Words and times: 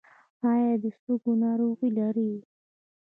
ایا 0.51 0.71
د 0.81 0.85
سږو 0.99 1.31
ناروغي 1.43 1.89
لرئ؟ 1.97 2.31